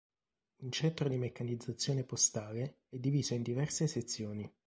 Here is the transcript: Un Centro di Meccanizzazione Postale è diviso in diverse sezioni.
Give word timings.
Un 0.63 0.71
Centro 0.71 1.07
di 1.07 1.15
Meccanizzazione 1.19 2.03
Postale 2.03 2.79
è 2.89 2.97
diviso 2.97 3.35
in 3.35 3.43
diverse 3.43 3.85
sezioni. 3.85 4.51